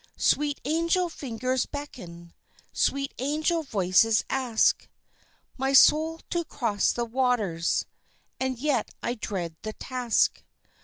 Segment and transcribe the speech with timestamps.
[0.17, 2.33] Sweet angel fingers beckon,
[2.73, 4.87] Sweet angel voices ask
[5.59, 7.85] My soul to cross the waters;
[8.39, 10.43] And yet I dread the task.